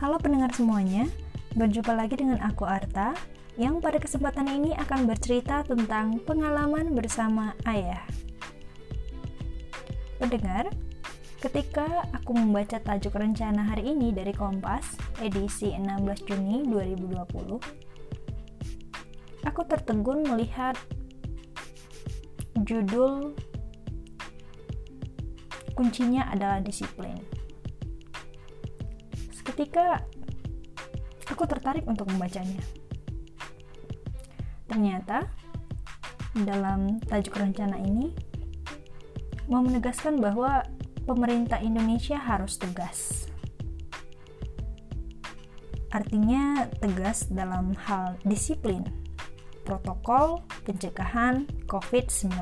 [0.00, 1.04] Halo pendengar semuanya,
[1.52, 3.12] berjumpa lagi dengan aku Arta
[3.60, 8.00] yang pada kesempatan ini akan bercerita tentang pengalaman bersama ayah.
[10.16, 10.72] Pendengar,
[11.44, 17.60] ketika aku membaca tajuk rencana hari ini dari Kompas edisi 16 Juni 2020,
[19.44, 20.80] aku tertegun melihat
[22.64, 23.36] judul
[25.76, 27.39] kuncinya adalah disiplin.
[29.60, 30.00] Seketika
[31.28, 32.64] aku tertarik untuk membacanya.
[34.64, 35.28] Ternyata
[36.32, 38.08] dalam tajuk rencana ini
[39.52, 40.64] mau menegaskan bahwa
[41.04, 43.28] pemerintah Indonesia harus tegas.
[45.92, 48.80] Artinya tegas dalam hal disiplin,
[49.68, 52.32] protokol pencegahan COVID-19.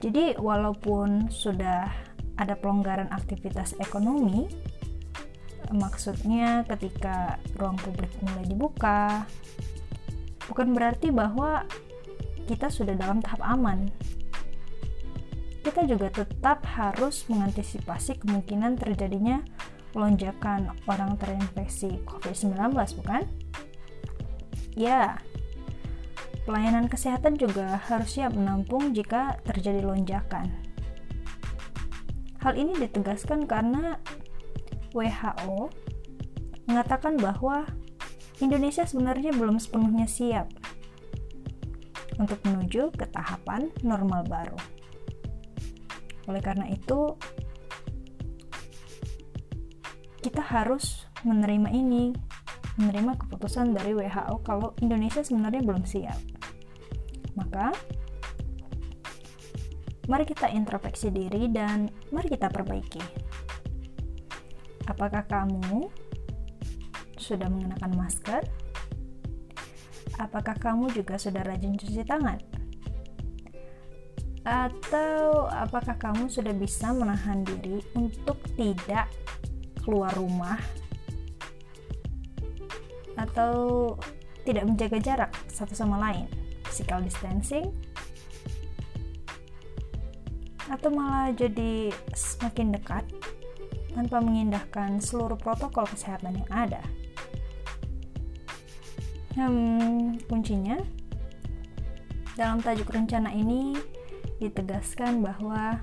[0.00, 1.92] Jadi walaupun sudah
[2.40, 4.48] ada pelonggaran aktivitas ekonomi,
[5.72, 9.24] maksudnya ketika ruang publik mulai dibuka,
[10.50, 11.64] bukan berarti bahwa
[12.44, 13.88] kita sudah dalam tahap aman.
[15.64, 19.40] Kita juga tetap harus mengantisipasi kemungkinan terjadinya
[19.96, 23.24] lonjakan orang terinfeksi COVID-19, bukan?
[24.76, 25.16] Ya,
[26.44, 30.52] Pelayanan kesehatan juga harus siap menampung jika terjadi lonjakan.
[32.44, 33.96] Hal ini ditegaskan karena
[34.94, 35.68] WHO
[36.70, 37.66] mengatakan bahwa
[38.38, 40.48] Indonesia sebenarnya belum sepenuhnya siap
[42.18, 44.58] untuk menuju ke tahapan normal baru.
[46.30, 47.18] Oleh karena itu,
[50.24, 52.14] kita harus menerima ini,
[52.80, 56.16] menerima keputusan dari WHO kalau Indonesia sebenarnya belum siap.
[57.36, 57.74] Maka,
[60.08, 63.33] mari kita introspeksi diri dan mari kita perbaiki.
[64.84, 65.88] Apakah kamu
[67.16, 68.42] sudah mengenakan masker?
[70.20, 72.38] Apakah kamu juga sudah rajin cuci tangan?
[74.44, 79.08] Atau apakah kamu sudah bisa menahan diri untuk tidak
[79.80, 80.60] keluar rumah
[83.16, 83.94] atau
[84.44, 86.44] tidak menjaga jarak satu sama lain?
[86.74, 87.70] physical distancing
[90.66, 93.06] atau malah jadi semakin dekat
[93.94, 96.82] tanpa mengindahkan seluruh protokol kesehatan yang ada.
[99.34, 100.78] Hmm, kuncinya
[102.34, 103.74] dalam tajuk rencana ini
[104.42, 105.78] ditegaskan bahwa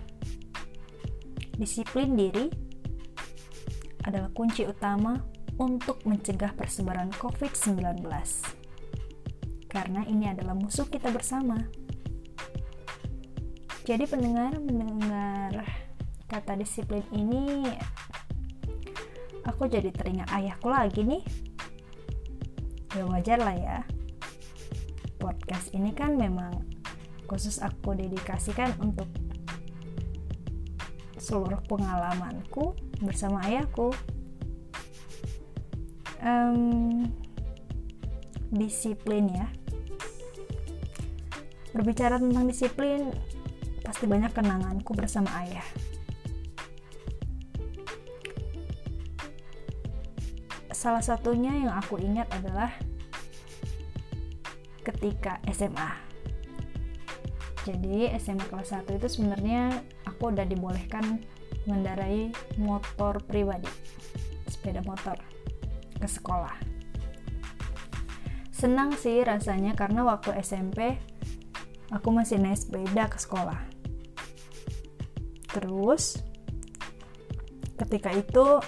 [1.55, 2.51] disiplin diri
[4.03, 5.19] adalah kunci utama
[5.59, 8.07] untuk mencegah persebaran COVID-19
[9.71, 11.55] karena ini adalah musuh kita bersama.
[13.87, 15.63] Jadi pendengar mendengar
[16.27, 17.71] kata disiplin ini
[19.61, 21.21] aku jadi teringat ayahku lagi nih.
[22.97, 23.85] Ya wajar lah ya.
[25.21, 26.65] Podcast ini kan memang
[27.29, 29.05] khusus aku dedikasikan untuk
[31.21, 32.73] seluruh pengalamanku
[33.05, 33.93] bersama ayahku.
[36.25, 37.05] Um,
[38.49, 39.45] disiplin ya
[41.69, 43.13] Berbicara tentang disiplin,
[43.85, 45.80] pasti banyak kenanganku bersama ayah.
[50.81, 52.73] Salah satunya yang aku ingat adalah
[54.81, 55.93] ketika SMA.
[57.69, 59.77] Jadi SMA kelas 1 itu sebenarnya
[60.09, 61.21] aku udah dibolehkan
[61.69, 63.69] mengendarai motor pribadi,
[64.49, 65.21] sepeda motor
[66.01, 66.57] ke sekolah.
[68.49, 70.97] Senang sih rasanya karena waktu SMP
[71.93, 73.61] aku masih naik sepeda ke sekolah.
[75.45, 76.17] Terus
[77.77, 78.65] ketika itu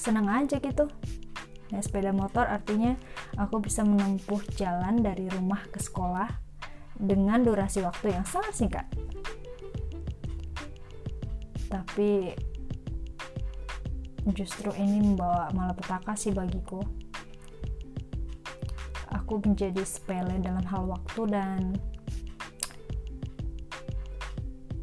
[0.00, 0.88] senang aja gitu.
[1.68, 2.96] Naik sepeda motor artinya
[3.36, 6.32] aku bisa menempuh jalan dari rumah ke sekolah
[6.96, 8.86] dengan durasi waktu yang sangat singkat.
[11.68, 12.32] Tapi
[14.32, 16.80] justru ini membawa malapetaka sih bagiku
[19.10, 21.60] aku menjadi sepele dalam hal waktu dan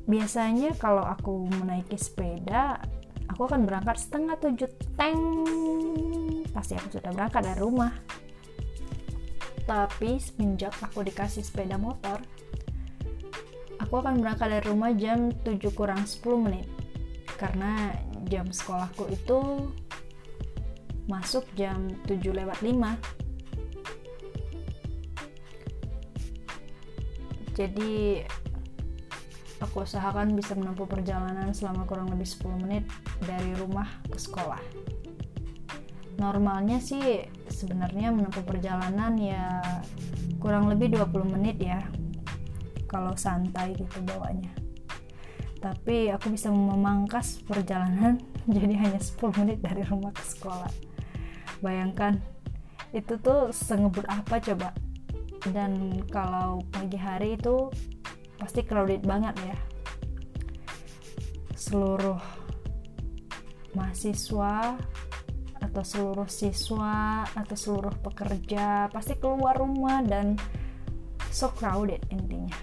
[0.07, 2.79] biasanya kalau aku menaiki sepeda
[3.37, 4.65] aku akan berangkat setengah tujuh
[4.97, 5.45] teng.
[6.49, 7.93] Pasti aku sudah berangkat dari rumah.
[9.69, 12.17] Tapi semenjak aku dikasih sepeda motor
[13.77, 16.67] aku akan berangkat dari rumah jam 7 kurang 10 menit.
[17.37, 17.93] Karena
[18.25, 19.69] jam sekolahku itu
[21.07, 22.99] masuk jam 7 lewat 5
[27.55, 28.27] jadi
[29.57, 32.83] aku usahakan bisa menempuh perjalanan selama kurang lebih 10 menit
[33.25, 34.61] dari rumah ke sekolah.
[36.17, 39.61] Normalnya sih sebenarnya menempuh perjalanan ya
[40.41, 41.81] kurang lebih 20 menit ya
[42.89, 44.53] kalau santai gitu bawanya.
[45.57, 48.21] Tapi aku bisa memangkas perjalanan
[48.55, 50.69] jadi hanya 10 menit dari rumah ke sekolah.
[51.61, 52.21] Bayangkan
[52.93, 54.73] itu tuh sengebut apa coba?
[55.49, 57.69] Dan kalau pagi hari itu
[58.37, 59.57] pasti crowded banget ya.
[61.57, 62.21] Seluruh
[63.73, 64.77] mahasiswa
[65.57, 70.37] atau seluruh siswa atau seluruh pekerja pasti keluar rumah dan
[71.33, 72.53] so crowded intinya.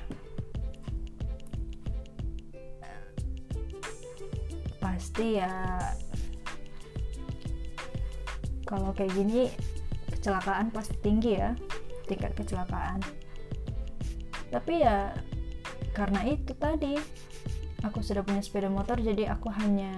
[4.78, 5.78] Pasti ya
[8.64, 9.52] kalau kayak gini
[10.10, 11.52] kecelakaan pasti tinggi ya
[12.08, 12.98] tingkat kecelakaan.
[14.50, 15.12] Tapi ya
[15.94, 16.98] karena itu tadi
[17.86, 19.94] aku sudah punya sepeda motor jadi aku hanya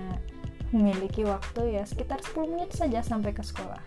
[0.70, 3.80] memiliki waktu ya sekitar 10 menit saja sampai ke sekolah.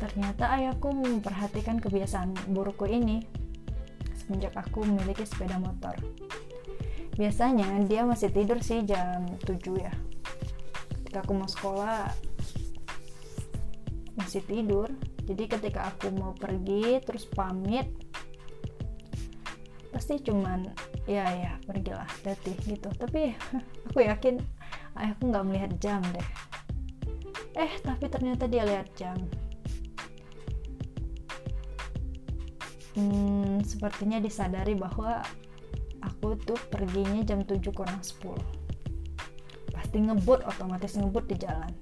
[0.00, 3.20] Ternyata ayahku memperhatikan kebiasaan burukku ini
[4.16, 5.92] semenjak aku memiliki sepeda motor.
[7.18, 9.92] Biasanya dia masih tidur sih jam 7 ya.
[11.02, 12.08] Ketika aku mau sekolah
[14.16, 14.88] masih tidur.
[15.26, 18.09] Jadi ketika aku mau pergi terus pamit
[19.90, 20.70] pasti cuman
[21.04, 22.88] ya ya pergilah hati gitu.
[22.94, 23.34] Tapi
[23.90, 24.38] aku yakin
[24.96, 26.28] ayahku nggak melihat jam deh.
[27.58, 29.18] Eh tapi ternyata dia lihat jam.
[32.98, 35.22] Hmm, sepertinya disadari bahwa
[36.02, 38.60] aku tuh perginya jam 7 kurang 10
[39.70, 41.72] pasti ngebut otomatis ngebut di jalan.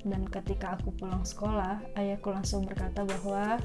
[0.00, 3.60] Dan ketika aku pulang sekolah ayahku langsung berkata bahwa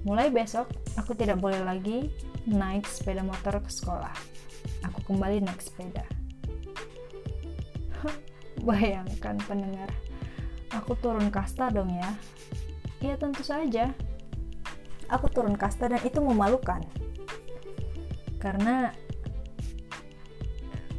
[0.00, 2.08] Mulai besok, aku tidak boleh lagi
[2.48, 4.14] naik sepeda motor ke sekolah.
[4.88, 6.04] Aku kembali naik sepeda.
[8.68, 9.92] Bayangkan pendengar,
[10.72, 12.10] aku turun kasta dong ya.
[13.00, 13.92] Ya tentu saja.
[15.12, 16.80] Aku turun kasta dan itu memalukan.
[18.40, 18.92] Karena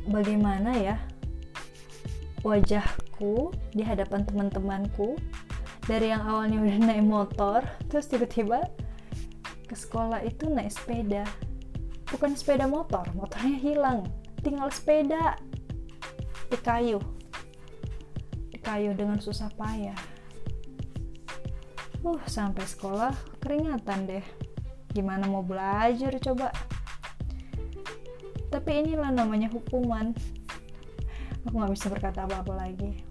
[0.05, 0.97] bagaimana ya
[2.41, 5.17] wajahku di hadapan teman-temanku
[5.85, 8.65] dari yang awalnya udah naik motor terus tiba-tiba
[9.71, 11.23] ke sekolah itu naik sepeda.
[12.11, 14.03] Bukan sepeda motor motornya hilang.
[14.43, 15.39] Tinggal sepeda
[16.51, 16.99] di kayu.
[18.51, 19.95] Di kayu dengan susah payah.
[22.03, 24.25] Uh sampai sekolah keringatan deh.
[24.91, 26.51] Gimana mau belajar coba?
[28.51, 30.11] Tapi inilah namanya hukuman.
[31.47, 33.07] Aku nggak bisa berkata apa-apa lagi.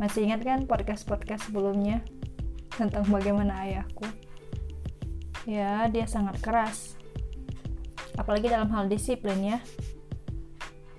[0.00, 2.00] Masih ingat kan podcast-podcast sebelumnya
[2.72, 4.25] tentang bagaimana ayahku
[5.46, 6.98] ya dia sangat keras.
[8.18, 9.58] Apalagi dalam hal disiplin ya.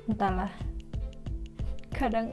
[0.07, 0.49] Entahlah.
[1.91, 2.31] Kadang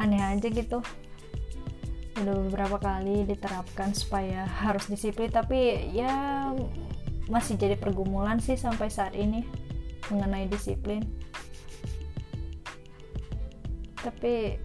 [0.00, 0.80] aneh aja gitu.
[2.16, 6.50] Udah beberapa kali diterapkan supaya harus disiplin tapi ya
[7.28, 9.44] masih jadi pergumulan sih sampai saat ini
[10.08, 11.04] mengenai disiplin.
[14.00, 14.58] Tapi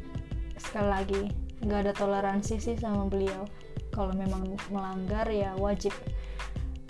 [0.58, 1.22] sekali lagi
[1.62, 3.46] nggak ada toleransi sih sama beliau
[3.98, 5.90] kalau memang melanggar ya wajib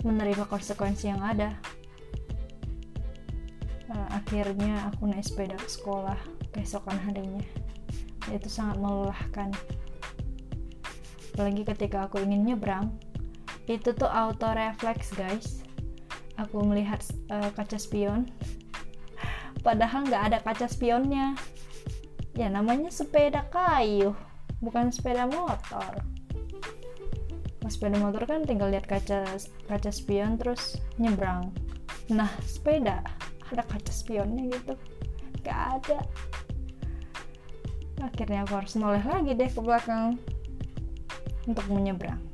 [0.04, 1.56] menerima konsekuensi yang ada.
[3.88, 6.20] Uh, akhirnya aku naik sepeda ke sekolah
[6.52, 7.40] keesokan harinya.
[8.28, 9.56] Itu sangat melelahkan.
[11.32, 12.92] Apalagi ketika aku ingin nyebrang
[13.64, 15.64] itu tuh auto reflex guys.
[16.36, 17.00] Aku melihat
[17.32, 18.28] uh, kaca spion.
[19.64, 21.32] Padahal nggak ada kaca spionnya.
[22.36, 24.12] Ya namanya sepeda kayu
[24.60, 26.17] bukan sepeda motor
[27.68, 29.24] sepeda motor kan tinggal lihat kaca
[29.68, 31.52] kaca spion terus nyebrang.
[32.10, 33.04] Nah sepeda
[33.48, 34.74] ada kaca spionnya gitu.
[35.44, 36.00] Gak ada.
[38.04, 40.20] Akhirnya aku harus noleh lagi deh ke belakang
[41.48, 42.28] untuk menyeberang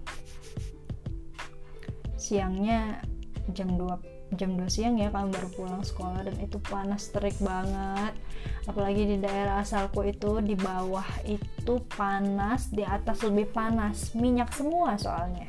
[2.24, 3.04] siangnya
[3.52, 8.16] jam 2 jam 2 siang ya kami baru pulang sekolah dan itu panas terik banget.
[8.64, 14.16] Apalagi di daerah asalku itu di bawah itu panas di atas lebih panas.
[14.16, 15.46] Minyak semua soalnya.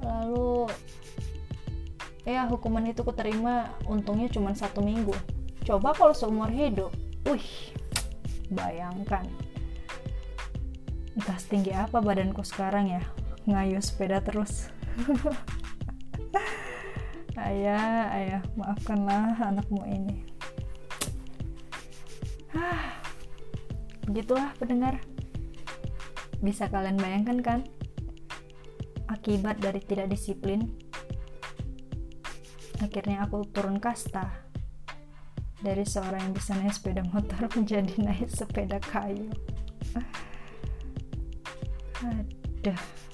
[0.00, 0.70] Lalu
[2.22, 5.14] ya hukuman itu kuterima untungnya cuma satu minggu.
[5.66, 6.94] Coba kalau seumur hidup.
[7.26, 7.74] Wih
[8.54, 9.26] bayangkan.
[11.16, 13.02] Entah setinggi apa badanku sekarang ya?
[13.46, 14.68] Ngayuh sepeda terus
[17.46, 20.26] ayah ayah maafkanlah anakmu ini.
[24.06, 24.98] Begitulah pendengar.
[26.42, 27.60] Bisa kalian bayangkan kan?
[29.06, 30.66] Akibat dari tidak disiplin
[32.76, 34.44] akhirnya aku turun kasta
[35.64, 39.32] dari seorang yang bisa naik sepeda motor menjadi naik sepeda kayu.
[42.04, 43.05] Aduh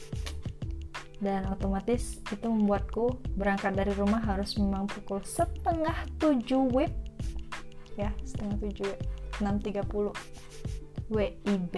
[1.23, 6.93] dan otomatis itu membuatku berangkat dari rumah harus memang pukul setengah tujuh WIB
[7.95, 9.12] ya setengah tujuh WIB
[9.43, 10.12] 6.30
[11.12, 11.75] WIB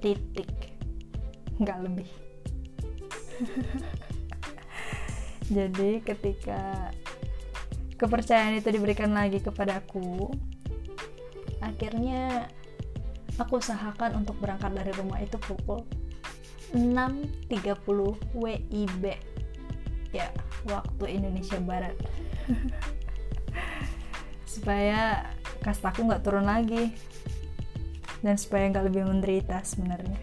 [0.00, 0.50] titik.
[1.60, 2.10] Nggak lebih.
[5.56, 6.90] Jadi ketika
[8.00, 10.32] kepercayaan itu diberikan lagi kepadaku
[11.62, 12.50] akhirnya
[13.38, 15.86] aku usahakan untuk berangkat dari rumah itu pukul
[16.72, 19.04] 6.30 WIB
[20.12, 20.28] ya
[20.68, 21.96] waktu Indonesia Barat.
[24.52, 25.32] Supaya
[25.64, 26.92] kastaku nggak turun lagi.
[28.22, 30.14] Dan supaya nggak lebih menderita sebenarnya.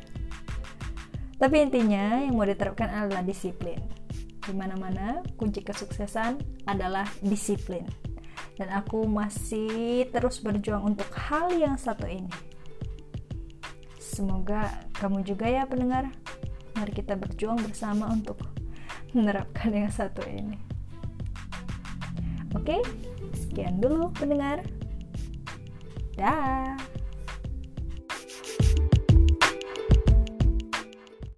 [1.36, 3.75] Tapi intinya yang mau diterapkan adalah disiplin.
[4.39, 7.84] Di mana-mana kunci kesuksesan adalah disiplin.
[8.56, 12.32] Dan aku masih terus berjuang untuk hal yang satu ini.
[14.00, 16.08] Semoga kamu juga ya pendengar
[16.80, 18.40] Mari kita berjuang bersama untuk
[19.12, 20.56] menerapkan yang satu ini.
[22.56, 22.80] Oke,
[23.36, 24.64] sekian dulu pendengar.
[26.16, 26.80] Dah.